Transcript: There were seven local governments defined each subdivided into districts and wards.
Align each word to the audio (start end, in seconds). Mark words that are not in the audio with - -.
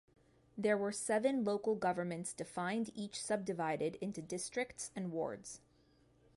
There 0.57 0.79
were 0.79 0.91
seven 0.91 1.43
local 1.43 1.75
governments 1.75 2.33
defined 2.33 2.89
each 2.95 3.21
subdivided 3.21 3.97
into 4.01 4.19
districts 4.23 4.89
and 4.95 5.11
wards. 5.11 5.61